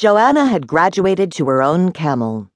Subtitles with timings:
[0.00, 2.50] Johanna had graduated to her own camel.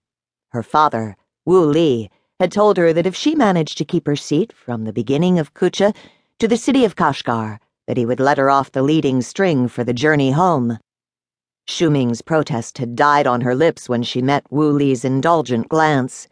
[0.52, 2.08] Her father, Wu Li,
[2.40, 5.52] had told her that if she managed to keep her seat from the beginning of
[5.52, 5.94] Kucha
[6.38, 9.84] to the city of Kashgar, that he would let her off the leading string for
[9.84, 10.78] the journey home.
[11.68, 16.26] Shuming's protest had died on her lips when she met Wu Li's indulgent glance.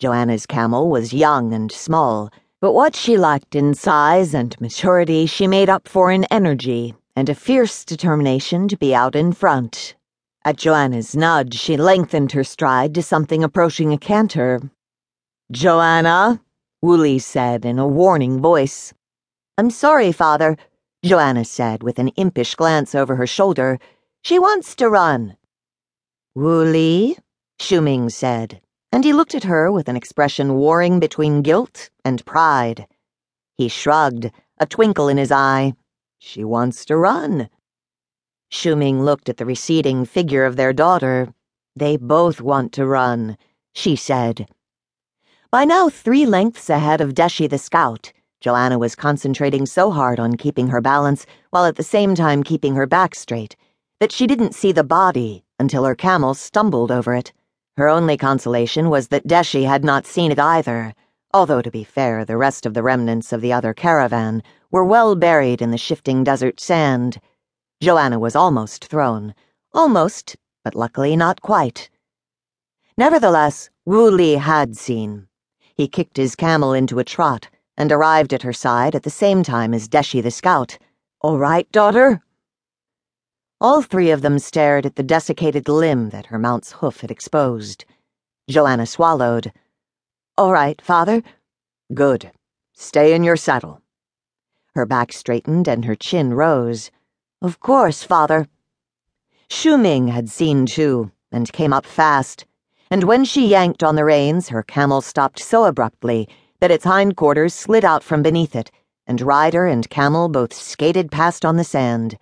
[0.00, 5.46] Johanna's camel was young and small, but what she lacked in size and maturity she
[5.46, 9.94] made up for in energy and a fierce determination to be out in front.
[10.46, 14.60] At Johanna's nudge, she lengthened her stride to something approaching a canter.
[15.50, 16.40] Johanna,
[16.82, 18.94] Li said in a warning voice.
[19.58, 20.56] I'm sorry, father,
[21.04, 23.80] Johanna said with an impish glance over her shoulder.
[24.22, 25.36] She wants to run.
[26.36, 27.18] Li,
[27.58, 28.60] Shuming said,
[28.92, 32.86] and he looked at her with an expression warring between guilt and pride.
[33.58, 35.74] He shrugged, a twinkle in his eye.
[36.20, 37.48] She wants to run.
[38.50, 41.34] Shuming looked at the receding figure of their daughter.
[41.74, 43.36] They both want to run,
[43.74, 44.48] she said.
[45.50, 50.36] By now three lengths ahead of Deshi the scout, Johanna was concentrating so hard on
[50.36, 53.56] keeping her balance while at the same time keeping her back straight
[53.98, 57.32] that she didn't see the body until her camel stumbled over it.
[57.78, 60.94] Her only consolation was that Deshi had not seen it either,
[61.32, 65.14] although to be fair, the rest of the remnants of the other caravan were well
[65.14, 67.18] buried in the shifting desert sand.
[67.80, 69.34] Johanna was almost thrown.
[69.72, 71.90] Almost, but luckily not quite.
[72.96, 75.28] Nevertheless, Wu Li had seen.
[75.74, 79.42] He kicked his camel into a trot and arrived at her side at the same
[79.42, 80.78] time as Deshi the scout.
[81.20, 82.22] All right, daughter?
[83.60, 87.84] All three of them stared at the desiccated limb that her mount's hoof had exposed.
[88.48, 89.52] Johanna swallowed.
[90.38, 91.22] All right, father.
[91.92, 92.32] Good.
[92.74, 93.82] Stay in your saddle.
[94.74, 96.90] Her back straightened and her chin rose.
[97.42, 98.48] Of course, father.
[99.50, 102.46] Shuming had seen too, and came up fast,
[102.90, 106.28] and when she yanked on the reins, her camel stopped so abruptly
[106.60, 108.70] that its hindquarters slid out from beneath it,
[109.06, 112.16] and rider and camel both skated past on the sand.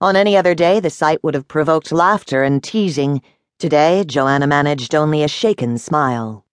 [0.00, 3.22] On any other day, the sight would have provoked laughter and teasing.
[3.58, 6.44] Today, Johanna managed only a shaken smile.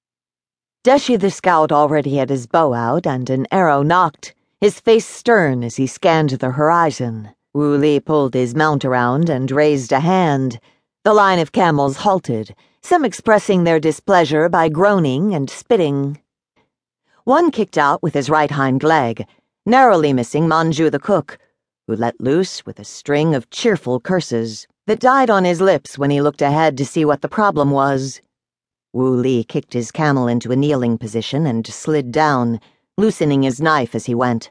[0.84, 5.64] Deshi the scout already had his bow out and an arrow nocked, his face stern
[5.64, 7.30] as he scanned the horizon.
[7.56, 10.60] Wu Li pulled his mount around and raised a hand.
[11.04, 16.20] The line of camels halted, some expressing their displeasure by groaning and spitting.
[17.26, 19.28] One kicked out with his right hind leg,
[19.68, 21.38] narrowly missing Manju the cook,
[21.86, 26.10] who let loose with a string of cheerful curses that died on his lips when
[26.10, 28.20] he looked ahead to see what the problem was.
[28.94, 32.60] Wu Li kicked his camel into a kneeling position and slid down,
[32.98, 34.50] loosening his knife as he went.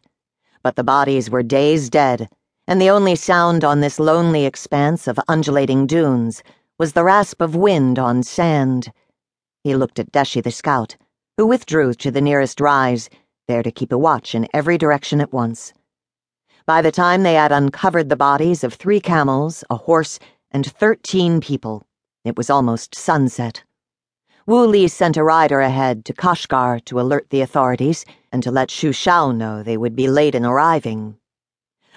[0.62, 2.29] But the bodies were days dead,
[2.67, 6.43] and the only sound on this lonely expanse of undulating dunes
[6.78, 8.93] was the rasp of wind on sand.
[9.65, 10.97] He looked at Deshi the scout,
[11.37, 13.11] who withdrew to the nearest rise,
[13.49, 15.73] there to keep a watch in every direction at once.
[16.67, 20.19] By the time they had uncovered the bodies of three camels, a horse,
[20.50, 21.84] and thirteen people,
[22.25, 23.65] it was almost sunset.
[24.47, 28.69] Wu Li sent a rider ahead to Kashgar to alert the authorities and to let
[28.69, 31.17] Xu Shao know they would be late in arriving.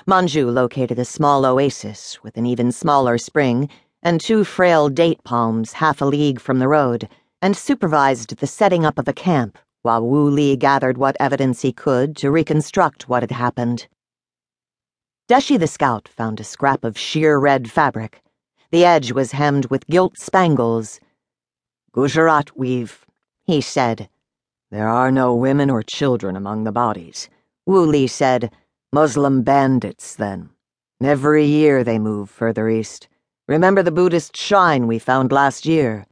[0.08, 3.70] Manju located a small oasis with an even smaller spring
[4.04, 7.10] and two frail date palms half a league from the road
[7.42, 11.72] and supervised the setting up of a camp while Wu Li gathered what evidence he
[11.72, 13.88] could to reconstruct what had happened.
[15.30, 18.22] Deshi the scout found a scrap of sheer red fabric.
[18.72, 21.00] The edge was hemmed with gilt spangles.
[21.94, 23.06] Gujarat weave,
[23.44, 24.10] he said.
[24.72, 27.30] There are no women or children among the bodies.
[27.66, 28.52] Wu Li said,
[28.96, 30.50] Muslim bandits, then.
[31.04, 33.10] Every year they move further east.
[33.46, 36.06] Remember the Buddhist shrine we found last year?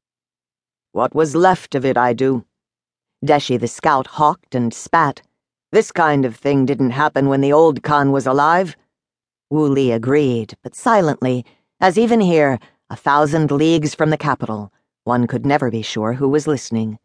[0.91, 2.43] What was left of it, I do.
[3.25, 5.21] Deshi the scout hawked and spat.
[5.71, 8.75] This kind of thing didn't happen when the old Khan was alive.
[9.49, 11.45] Wu Li agreed, but silently,
[11.79, 14.73] as even here, a thousand leagues from the capital,
[15.05, 16.99] one could never be sure who was listening.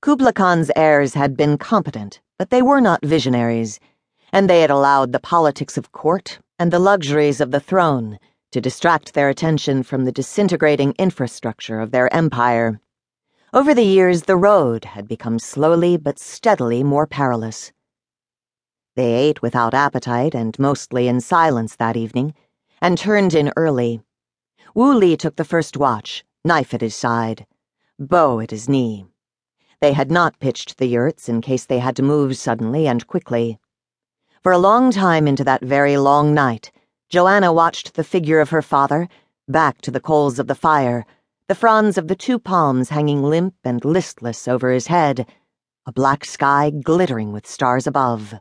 [0.00, 3.78] Kubla Khan's heirs had been competent, but they were not visionaries,
[4.34, 8.18] and they had allowed the politics of court and the luxuries of the throne
[8.50, 12.80] to distract their attention from the disintegrating infrastructure of their empire.
[13.52, 17.70] Over the years, the road had become slowly but steadily more perilous.
[18.96, 22.34] They ate without appetite and mostly in silence that evening,
[22.82, 24.00] and turned in early.
[24.74, 27.46] Wu Li took the first watch, knife at his side,
[28.00, 29.06] bow at his knee.
[29.80, 33.60] They had not pitched the yurts in case they had to move suddenly and quickly.
[34.44, 36.70] For a long time into that very long night,
[37.08, 39.08] Johanna watched the figure of her father,
[39.48, 41.06] back to the coals of the fire,
[41.48, 45.26] the fronds of the two palms hanging limp and listless over his head,
[45.86, 48.34] a black sky glittering with stars above.